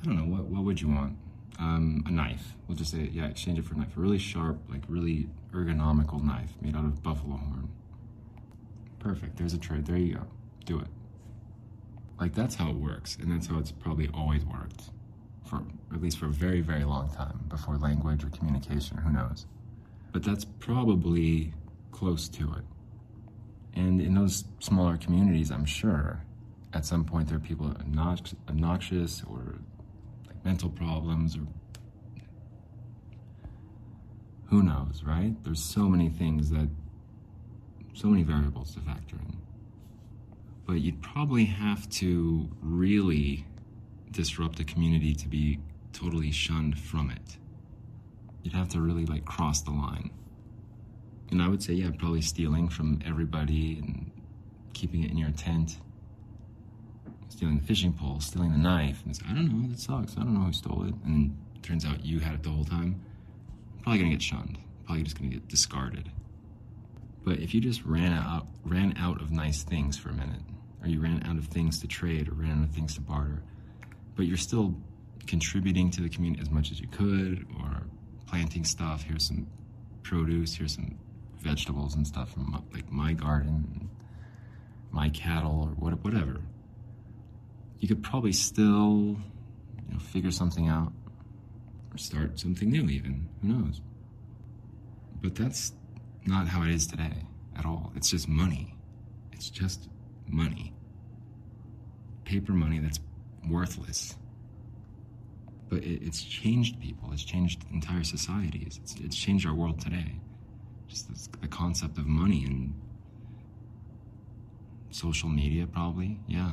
[0.00, 1.16] I don't know, what, what would you want?
[1.58, 2.54] Um, a knife.
[2.66, 3.96] We'll just say, yeah, exchange it for a knife.
[3.96, 7.68] A really sharp, like really ergonomical knife made out of buffalo horn.
[8.98, 9.36] Perfect.
[9.36, 9.86] There's a trade.
[9.86, 10.26] There you go.
[10.64, 10.88] Do it.
[12.18, 14.90] Like that's how it works, and that's how it's probably always worked,
[15.44, 15.62] for
[15.92, 18.96] at least for a very, very long time before language or communication.
[18.98, 19.46] Who knows?
[20.12, 21.52] But that's probably
[21.90, 22.64] close to it.
[23.74, 26.22] And in those smaller communities, I'm sure
[26.74, 27.74] at some point there are people
[28.48, 29.58] obnoxious or
[30.44, 31.46] mental problems or
[34.48, 35.34] who knows, right?
[35.44, 36.68] There's so many things that,
[37.94, 39.38] so many variables to factor in.
[40.66, 43.46] But you'd probably have to really
[44.10, 45.58] disrupt a community to be
[45.92, 47.38] totally shunned from it.
[48.42, 50.10] You'd have to really like cross the line.
[51.30, 54.10] And I would say, yeah, probably stealing from everybody and
[54.74, 55.78] keeping it in your tent.
[57.32, 59.02] Stealing the fishing pole, stealing the knife.
[59.06, 60.18] And I don't know, that sucks.
[60.18, 60.94] I don't know who stole it.
[61.06, 63.00] And turns out you had it the whole time.
[63.82, 64.58] Probably gonna get shunned.
[64.84, 66.10] Probably just gonna get discarded.
[67.24, 70.42] But if you just ran out, ran out of nice things for a minute,
[70.82, 73.42] or you ran out of things to trade, or ran out of things to barter,
[74.14, 74.74] but you're still
[75.26, 77.86] contributing to the community as much as you could, or
[78.26, 79.04] planting stuff.
[79.04, 79.46] Here's some
[80.02, 80.54] produce.
[80.54, 80.98] Here's some
[81.40, 83.88] vegetables and stuff from like my garden,
[84.90, 86.40] my cattle, or whatever.
[87.82, 89.16] You could probably still,
[89.86, 90.92] you know, figure something out
[91.92, 93.28] or start something new, even.
[93.42, 93.80] Who knows?
[95.20, 95.72] But that's
[96.24, 97.92] not how it is today at all.
[97.96, 98.76] It's just money.
[99.32, 99.88] It's just
[100.28, 100.74] money.
[102.24, 103.00] Paper money that's
[103.48, 104.16] worthless.
[105.68, 107.10] But it, it's changed people.
[107.12, 108.78] It's changed entire societies.
[108.82, 110.20] It's, it's changed our world today
[110.92, 112.74] just the concept of money and
[114.90, 116.20] social media, probably.
[116.28, 116.52] Yeah.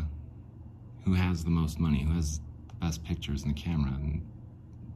[1.05, 2.03] Who has the most money?
[2.03, 4.25] Who has the best pictures in the camera and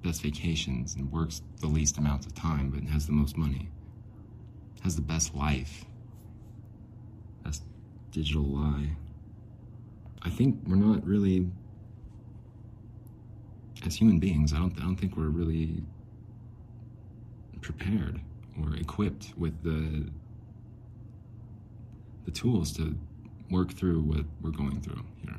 [0.03, 3.69] best vacations and works the least amount of time but has the most money?
[4.83, 5.85] Has the best life?
[7.43, 7.63] Best
[8.11, 8.89] digital lie.
[10.21, 11.47] I think we're not really
[13.85, 15.83] as human beings, I don't I don't think we're really
[17.61, 18.19] prepared
[18.61, 20.09] or equipped with the
[22.25, 22.95] the tools to
[23.49, 25.35] work through what we're going through here.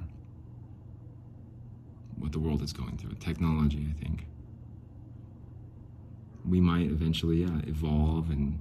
[2.19, 3.15] What the world is going through.
[3.15, 4.27] Technology, I think.
[6.49, 8.59] We might eventually, yeah, evolve and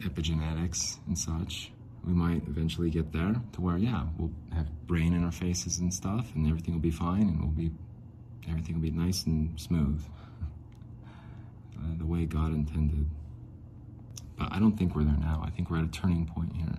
[0.00, 1.70] epigenetics and such.
[2.04, 5.92] We might eventually get there to where, yeah, we'll have brain in our faces and
[5.92, 7.70] stuff, and everything will be fine, and we'll be
[8.48, 10.04] everything will be nice and smooth
[11.78, 13.06] uh, the way God intended.
[14.36, 15.42] But I don't think we're there now.
[15.44, 16.74] I think we're at a turning point here.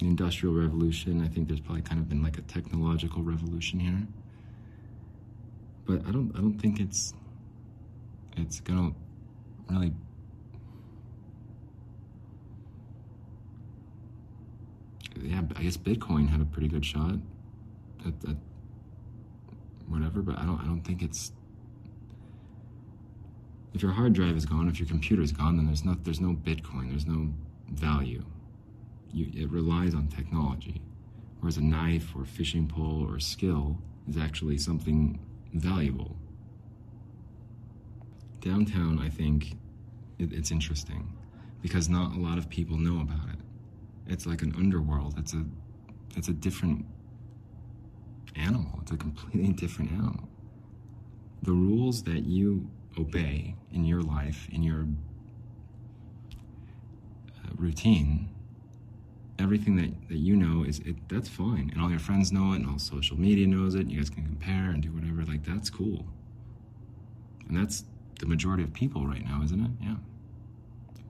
[0.00, 4.00] The Industrial Revolution, I think there's probably kind of been like a technological revolution here.
[5.84, 7.12] But I don't I don't think it's
[8.34, 8.92] it's gonna
[9.68, 9.92] really
[15.20, 17.16] yeah, I guess Bitcoin had a pretty good shot
[18.06, 18.36] at, at
[19.86, 21.32] whatever, but I don't I don't think it's
[23.74, 26.20] if your hard drive is gone, if your computer is gone, then there's no there's
[26.20, 27.34] no Bitcoin, there's no
[27.68, 28.24] value.
[29.12, 30.80] You, it relies on technology,
[31.40, 35.18] whereas a knife or fishing pole or skill is actually something
[35.54, 36.16] valuable.
[38.40, 39.56] Downtown, I think,
[40.18, 41.12] it, it's interesting
[41.62, 43.38] because not a lot of people know about it.
[44.06, 45.14] It's like an underworld.
[45.18, 45.44] It's a
[46.16, 46.84] it's a different
[48.36, 48.78] animal.
[48.82, 50.28] It's a completely different animal.
[51.42, 52.68] The rules that you
[52.98, 54.86] obey in your life, in your
[57.38, 58.28] uh, routine,
[59.40, 61.70] everything that, that you know is it that's fine.
[61.72, 63.86] And all your friends know it and all social media knows it.
[63.86, 65.24] You guys can compare and do whatever.
[65.24, 66.04] Like that's cool.
[67.48, 67.84] And that's
[68.20, 69.70] the majority of people right now, isn't it?
[69.80, 69.96] Yeah.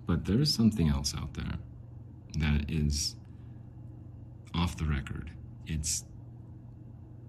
[0.07, 1.59] But there's something else out there
[2.39, 3.17] that is
[4.55, 5.31] off the record.
[5.67, 6.05] It's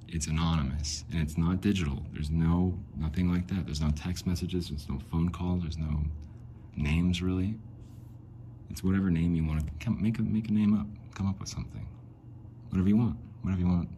[0.08, 2.06] it's anonymous and it's not digital.
[2.14, 3.66] There's no nothing like that.
[3.66, 6.04] There's no text messages, there's no phone calls, there's no
[6.76, 7.56] names really.
[8.72, 10.88] It's whatever name you want to come, make a make a name up.
[11.14, 11.86] Come up with something.
[12.70, 13.18] Whatever you want.
[13.42, 13.90] Whatever you want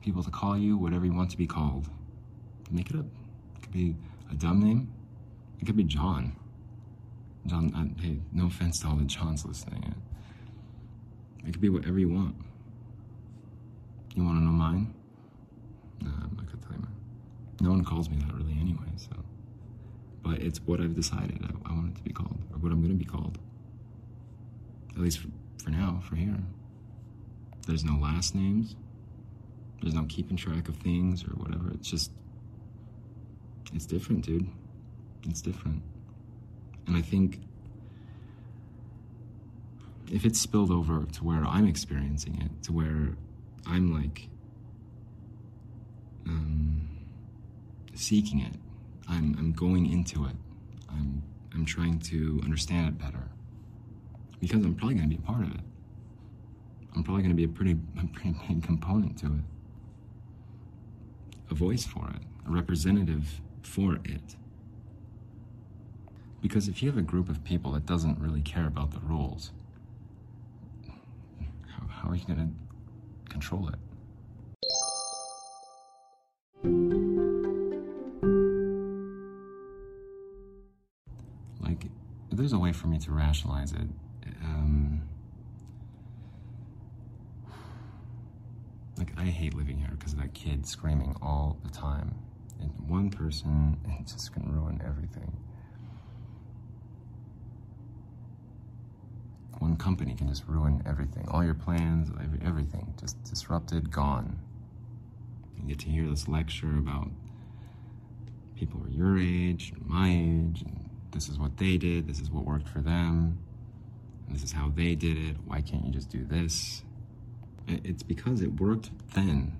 [0.00, 1.88] people to call you, whatever you want to be called.
[2.68, 3.06] Make it up.
[3.54, 3.94] It could be
[4.28, 4.92] a dumb name.
[5.60, 6.34] It could be John.
[7.46, 9.94] John, uh, hey, no offense to all the Johns listening.
[11.46, 12.34] It could be whatever you want.
[14.16, 14.92] You want to know mine?
[16.00, 16.96] Nah, I'm not gonna tell you mine.
[17.60, 19.12] No one calls me that really anyway, so.
[20.24, 22.82] But it's what I've decided I, I want it to be called, or what I'm
[22.82, 23.38] gonna be called.
[24.94, 25.20] At least
[25.62, 26.38] for, now, for here.
[27.66, 28.76] There's no last names.
[29.80, 31.70] There's no keeping track of things or whatever.
[31.70, 32.10] It's just,
[33.74, 34.48] it's different, dude.
[35.28, 35.82] It's different.
[36.86, 37.40] And I think
[40.10, 43.16] if it's spilled over to where I'm experiencing it, to where
[43.66, 44.28] I'm like
[46.26, 46.88] um,
[47.94, 48.54] seeking it,
[49.08, 50.36] I'm, I'm going into it,
[50.90, 51.22] I'm,
[51.54, 53.31] I'm trying to understand it better
[54.42, 55.60] because I'm probably going to be a part of it.
[56.96, 59.44] I'm probably going to be a pretty, a pretty big component to it,
[61.50, 64.36] a voice for it, a representative for it.
[66.42, 69.52] Because if you have a group of people that doesn't really care about the rules,
[71.68, 73.76] how, how are you going to control it?
[81.60, 81.86] Like,
[82.32, 83.86] there's a way for me to rationalize it.
[84.44, 85.02] Um,
[88.98, 92.16] like, I hate living here because of that kid screaming all the time.
[92.60, 95.36] And one person, it just can ruin everything.
[99.60, 101.28] One company can just ruin everything.
[101.28, 102.10] All your plans,
[102.44, 104.40] everything, just disrupted, gone.
[105.56, 107.08] You get to hear this lecture about
[108.56, 112.44] people are your age, my age, and this is what they did, this is what
[112.44, 113.38] worked for them,
[114.26, 115.36] and this is how they did it.
[115.44, 116.82] Why can't you just do this?
[117.72, 119.56] Uh, it's because it worked then.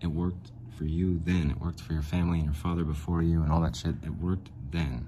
[0.00, 1.50] It worked for you then.
[1.50, 3.94] It worked for your family and your father before you and all that shit.
[4.02, 5.06] It worked then.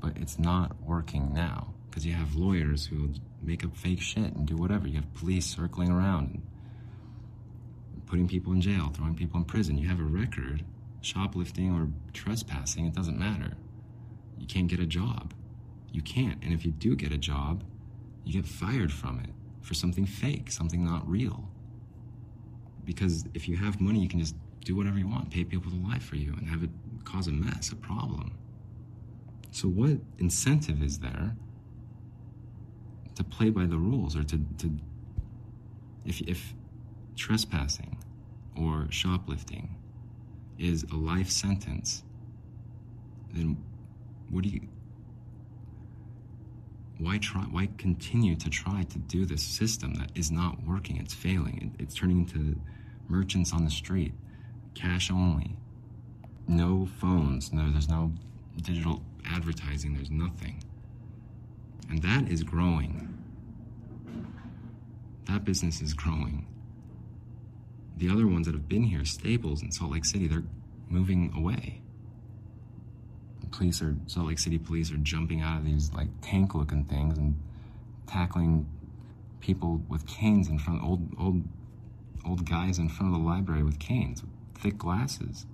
[0.00, 3.10] But it's not working now because you have lawyers who
[3.42, 4.86] make up fake shit and do whatever.
[4.86, 6.42] You have police circling around
[7.94, 9.78] and putting people in jail, throwing people in prison.
[9.78, 10.64] You have a record,
[11.00, 13.54] shoplifting or trespassing, it doesn't matter.
[14.38, 15.34] You can't get a job.
[15.92, 16.42] You can't.
[16.42, 17.64] And if you do get a job,
[18.24, 19.30] you get fired from it
[19.62, 21.48] for something fake, something not real.
[22.84, 25.76] Because if you have money, you can just do whatever you want, pay people to
[25.78, 26.70] lie for you, and have it
[27.04, 28.36] cause a mess, a problem.
[29.52, 31.34] So, what incentive is there
[33.14, 34.78] to play by the rules or to, to
[36.04, 36.54] if, if
[37.16, 37.98] trespassing
[38.56, 39.76] or shoplifting
[40.58, 42.02] is a life sentence,
[43.32, 43.56] then
[44.30, 44.60] what do you
[47.00, 50.98] why try why continue to try to do this system that is not working?
[50.98, 51.72] It's failing.
[51.78, 52.60] It, it's turning into
[53.08, 54.12] merchants on the street
[54.74, 55.56] cash only
[56.46, 58.12] no phones no there's no
[58.62, 60.62] digital advertising there's nothing.
[61.88, 63.08] And that is growing.
[65.26, 66.46] That business is growing.
[67.96, 70.44] The other ones that have been here staples in salt lake city they're
[70.88, 71.82] moving away
[73.50, 77.18] police are Salt Lake City police are jumping out of these like tank looking things
[77.18, 77.40] and
[78.06, 78.66] tackling
[79.40, 81.42] people with canes in front old old
[82.26, 85.46] old guys in front of the library with canes with thick glasses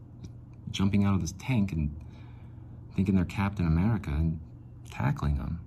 [0.71, 1.95] jumping out of this tank and
[2.95, 4.41] thinking they're Captain America and
[4.91, 5.61] tackling them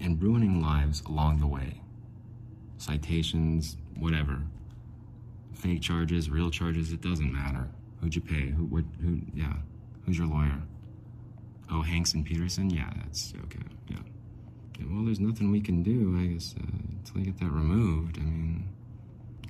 [0.00, 1.80] and ruining lives along the way.
[2.78, 4.42] Citations whatever.
[5.52, 7.68] Fake charges real charges it doesn't matter.
[8.00, 8.50] Who'd you pay?
[8.50, 9.54] Who what who yeah.
[10.04, 10.62] Who's your lawyer
[11.70, 12.70] Oh, Hanks and Peterson?
[12.70, 13.58] Yeah, that's okay.
[13.88, 13.98] Yeah.
[14.78, 18.18] yeah well, there's nothing we can do, I guess, uh, until you get that removed.
[18.18, 18.68] I mean,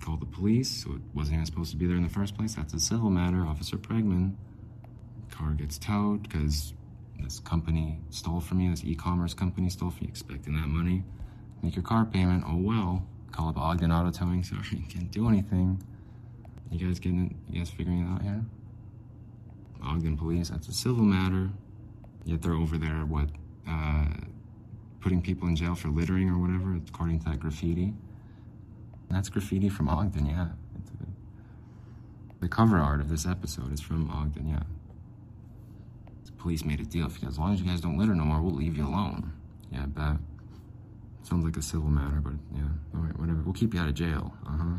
[0.01, 0.85] call the police.
[0.85, 2.55] So it wasn't even supposed to be there in the first place.
[2.55, 3.45] That's a civil matter.
[3.45, 4.35] Officer Pregman.
[5.31, 6.75] Car gets towed because
[7.19, 8.71] this company stole from you.
[8.71, 11.03] This e-commerce company stole from you, expecting that money.
[11.63, 12.45] Make your car payment.
[12.47, 13.07] Oh well.
[13.33, 14.45] Call up Ogden Auto Towing.
[14.45, 15.83] Sorry, can't do anything.
[16.71, 17.53] You guys getting it?
[17.53, 18.45] You guys figuring it out here?
[19.83, 20.51] Ogden Police.
[20.51, 21.51] That's a civil matter.
[22.25, 23.29] Yet they're over there, what,
[23.69, 24.07] uh,
[25.01, 27.93] putting people in jail for littering or whatever, according to that graffiti.
[29.11, 30.49] That's graffiti from Ogden, yeah.
[32.41, 34.63] The cover art of this episode is from Ogden, yeah.
[36.27, 37.07] The police made a deal.
[37.07, 39.33] If you, as long as you guys don't litter no more, we'll leave you alone.
[39.73, 40.17] Yeah, I bet.
[41.23, 43.41] Sounds like a civil matter, but yeah, all right, whatever.
[43.43, 44.35] We'll keep you out of jail.
[44.47, 44.77] Uh huh.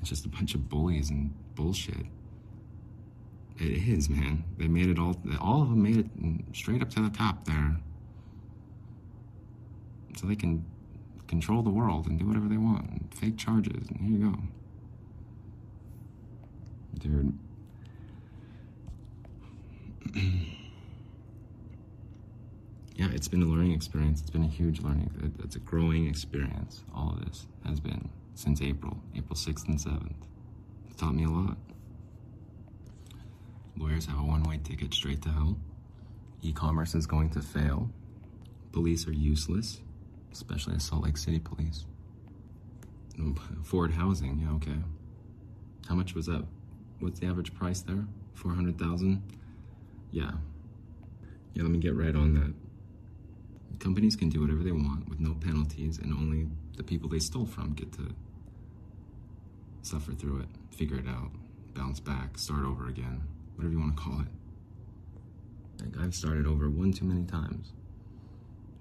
[0.00, 2.06] It's just a bunch of bullies and bullshit.
[3.58, 4.44] It is, man.
[4.56, 5.16] They made it all.
[5.40, 6.06] All of them made it
[6.56, 7.76] straight up to the top there,
[10.16, 10.64] so they can
[11.26, 13.12] control the world and do whatever they want.
[13.14, 14.38] Fake charges, and here you go,
[16.98, 17.38] dude.
[22.94, 24.20] yeah, it's been a learning experience.
[24.20, 25.34] It's been a huge learning.
[25.42, 26.84] It's a growing experience.
[26.94, 30.14] All of this has been since April, April 6th and 7th.
[30.86, 31.56] It's taught me a lot.
[33.78, 35.56] Lawyers have a one way ticket straight to hell.
[36.42, 37.90] E commerce is going to fail.
[38.72, 39.80] Police are useless,
[40.32, 41.84] especially the Salt Lake City police.
[43.64, 44.78] Ford housing, yeah, okay.
[45.88, 46.44] How much was that?
[47.00, 48.04] What's the average price there?
[48.34, 49.22] 400,000?
[50.10, 50.30] Yeah.
[51.54, 53.80] Yeah, let me get right on that.
[53.80, 57.46] Companies can do whatever they want with no penalties, and only the people they stole
[57.46, 58.14] from get to
[59.82, 61.30] suffer through it, figure it out,
[61.74, 63.22] bounce back, start over again
[63.58, 64.28] whatever you want to call it.
[65.84, 67.72] Like I've started over one too many times.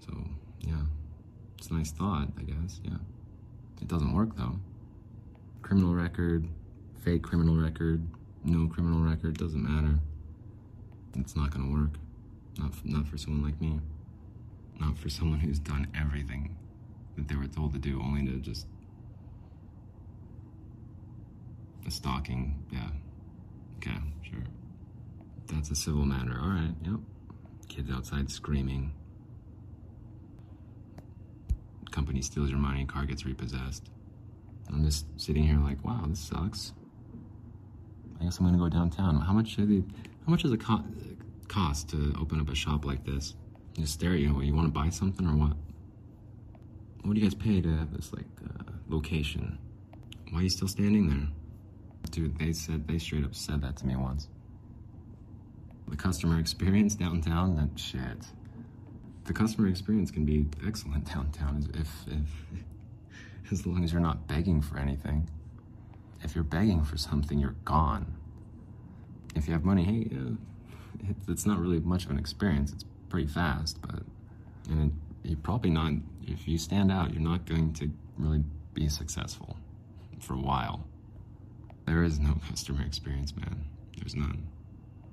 [0.06, 0.14] So
[0.62, 0.84] yeah,
[1.58, 2.80] it's a nice thought, I guess.
[2.84, 2.98] Yeah,
[3.82, 4.60] it doesn't work though.
[5.64, 6.48] Criminal record,
[7.04, 8.08] fake criminal record,
[8.44, 10.00] no criminal record doesn't matter.
[11.18, 11.98] It's not gonna work.
[12.60, 13.80] Not not for someone like me.
[14.80, 16.56] Not for someone who's done everything
[17.16, 18.68] that they were told to do, only to just
[21.88, 22.64] a stalking.
[22.72, 22.90] Yeah.
[25.68, 26.40] That's a civil matter.
[26.42, 27.02] All right, yep.
[27.68, 28.94] Kids outside screaming.
[31.92, 33.90] Company steals your money, car gets repossessed.
[34.70, 36.72] I'm just sitting here like, wow, this sucks.
[38.22, 39.20] I guess I'm gonna go downtown.
[39.20, 40.86] How much they, how much does it co-
[41.50, 43.36] cost to open up a shop like this?
[43.74, 44.42] Just stare at you.
[44.42, 45.58] You want to buy something or what?
[47.02, 49.58] What do you guys pay to have this like uh, location?
[50.32, 51.28] Why are you still standing there?
[52.12, 54.30] Dude, they said they straight up said that to me once
[55.88, 58.28] the customer experience downtown, that shit.
[59.26, 64.62] The customer experience can be excellent downtown if, if as long as you're not begging
[64.62, 65.30] for anything.
[66.24, 68.14] If you're begging for something, you're gone.
[69.36, 72.74] If you have money, hey, uh, it's not really much of an experience.
[72.74, 74.02] It's pretty fast, but
[74.70, 75.94] and it, you're probably not.
[76.26, 79.58] If you stand out, you're not going to really be successful
[80.20, 80.86] for a while.
[81.86, 83.64] There is no customer experience, man.
[83.96, 84.48] There's none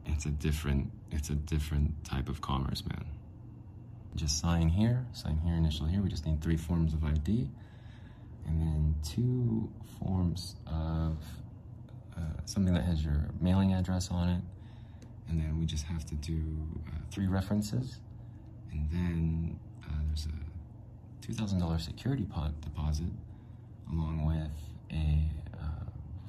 [0.07, 3.05] it's a different it's a different type of commerce, man.
[4.17, 6.01] Just sign here, sign here, initial here.
[6.03, 7.49] We just need three forms of ID,
[8.47, 11.19] and then two forms of
[12.17, 14.41] uh, something that has your mailing address on it,
[15.29, 16.41] and then we just have to do
[16.89, 17.99] uh, three references,
[18.73, 23.11] and then uh, there's a two thousand dollars security pot deposit,
[23.91, 25.29] along with a
[25.59, 25.85] uh,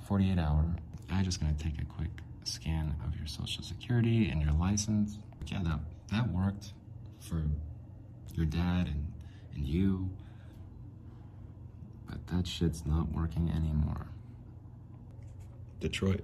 [0.08, 0.66] forty-eight hour.
[1.12, 2.10] I'm just gonna take a quick
[2.48, 5.20] scan of your social security and your license.
[5.48, 5.80] Yeah, that,
[6.12, 6.74] that worked
[7.20, 7.44] for
[8.34, 9.12] your dad and,
[9.56, 10.10] and you.
[12.08, 14.08] But that shit's not working anymore.
[15.80, 16.22] Detroit.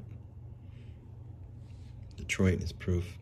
[2.18, 3.18] Detroit is proof.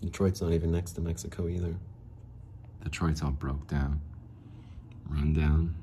[0.00, 1.74] Detroit's not even next to Mexico either.
[2.84, 4.00] Detroit's all broke down,
[5.08, 5.74] run down,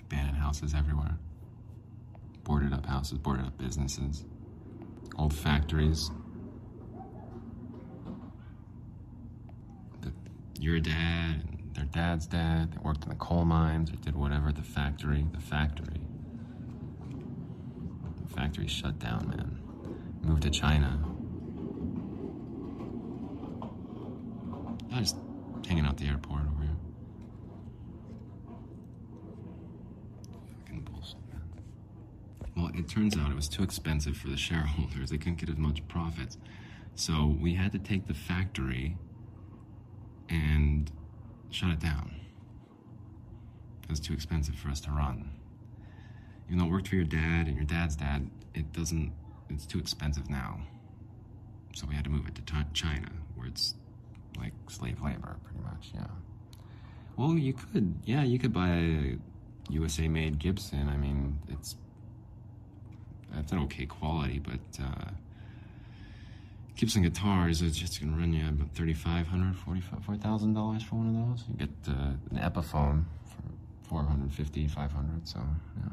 [0.00, 1.16] abandoned houses everywhere,
[2.42, 4.24] boarded up houses, boarded up businesses
[5.18, 6.10] old factories.
[10.60, 14.52] your dad and their dad's dad, they worked in the coal mines or did whatever
[14.52, 16.00] the factory, the factory.
[18.26, 19.58] The factory shut down, man.
[20.22, 20.98] Moved to China.
[24.92, 25.14] I was
[25.66, 26.76] hanging out the airport over here.
[32.56, 35.10] Well, it turns out it was too expensive for the shareholders.
[35.10, 36.38] They couldn't get as much profits.
[36.94, 38.96] So we had to take the factory
[40.28, 40.90] and
[41.50, 42.14] shut it down.
[43.82, 45.30] It was too expensive for us to run.
[46.46, 49.12] Even though it worked for your dad and your dad's dad, it doesn't,
[49.50, 50.60] it's too expensive now.
[51.74, 53.74] So we had to move it to China, where it's
[54.38, 56.06] like slave labor, pretty much, yeah.
[57.16, 59.16] Well, you could, yeah, you could buy a
[59.70, 60.88] USA made Gibson.
[60.88, 61.76] I mean, it's
[63.36, 65.10] it's an okay quality, but uh,
[66.76, 71.44] Gibson guitars, it's just gonna run you about $3,500, $4,000 for one of those.
[71.48, 75.40] You get uh, an Epiphone for 450 500 so
[75.76, 75.88] yeah.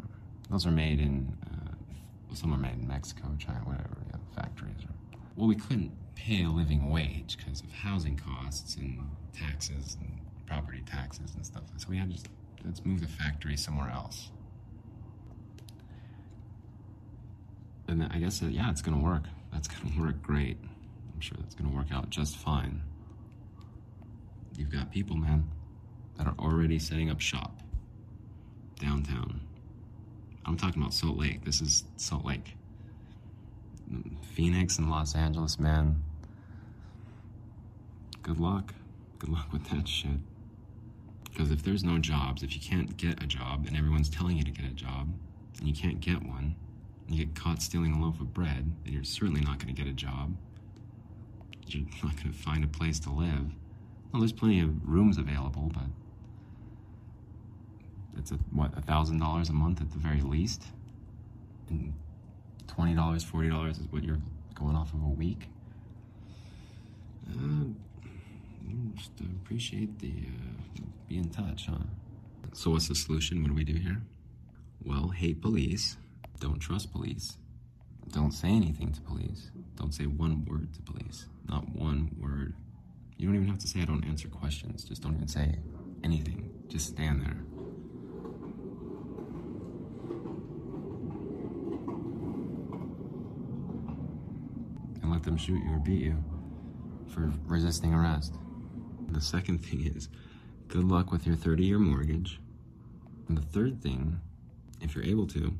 [0.49, 4.83] Those are made in, uh, some are made in Mexico, China, whatever, yeah, factories.
[4.83, 10.19] Or, well, we couldn't pay a living wage because of housing costs and taxes and
[10.45, 11.63] property taxes and stuff.
[11.77, 12.27] So we had to just,
[12.63, 14.29] let's move the factory somewhere else.
[17.87, 19.23] And I guess, uh, yeah, it's gonna work.
[19.51, 20.57] That's gonna work great.
[21.13, 22.81] I'm sure that's gonna work out just fine.
[24.57, 25.49] You've got people, man,
[26.17, 27.61] that are already setting up shop
[28.79, 29.41] downtown.
[30.45, 31.43] I'm talking about Salt Lake.
[31.43, 32.55] This is Salt Lake.
[34.33, 36.03] Phoenix and Los Angeles, man.
[38.21, 38.73] Good luck.
[39.19, 40.17] Good luck with that shit.
[41.25, 44.43] Because if there's no jobs, if you can't get a job and everyone's telling you
[44.43, 45.09] to get a job
[45.59, 46.55] and you can't get one,
[47.07, 49.89] you get caught stealing a loaf of bread, then you're certainly not going to get
[49.89, 50.35] a job.
[51.67, 53.51] You're not going to find a place to live.
[54.11, 55.83] Well, there's plenty of rooms available, but
[58.17, 60.63] it's a, what a thousand dollars a month at the very least,
[61.69, 61.93] and
[62.67, 64.21] twenty dollars, forty dollars is what you're
[64.53, 65.49] going off of a week.
[67.29, 67.65] Uh,
[68.95, 71.77] just appreciate the uh, be in touch, huh?
[72.53, 73.41] So what's the solution?
[73.41, 74.01] What do we do here?
[74.83, 75.97] Well, hate police.
[76.39, 77.37] Don't trust police.
[78.11, 79.51] Don't say anything to police.
[79.75, 81.25] Don't say one word to police.
[81.47, 82.55] Not one word.
[83.17, 84.83] You don't even have to say I don't answer questions.
[84.83, 85.57] Just don't even say
[86.03, 86.51] anything.
[86.67, 87.37] Just stand there.
[95.01, 96.23] And let them shoot you or beat you
[97.07, 98.35] for resisting arrest.
[99.09, 100.09] The second thing is
[100.67, 102.39] good luck with your 30 year mortgage.
[103.27, 104.19] And the third thing,
[104.81, 105.53] if you're able to,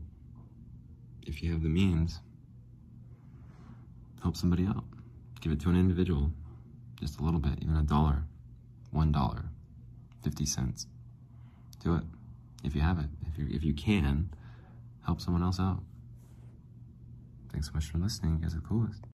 [1.26, 2.20] if you have the means,
[4.22, 4.84] help somebody out.
[5.42, 6.32] Give it to an individual,
[7.00, 8.24] just a little bit, even a dollar,
[8.92, 9.46] one dollar,
[10.24, 10.88] 50 cents.
[11.84, 12.04] Do it
[12.64, 13.06] if you have it.
[13.28, 14.30] If you, if you can,
[15.06, 15.84] help someone else out.
[17.52, 18.38] Thanks so much for listening.
[18.38, 19.02] You guys are the coolest.